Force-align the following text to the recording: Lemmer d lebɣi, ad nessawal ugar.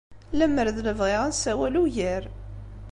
Lemmer 0.37 0.67
d 0.75 0.77
lebɣi, 0.87 1.13
ad 1.25 1.29
nessawal 1.31 1.75
ugar. 1.83 2.23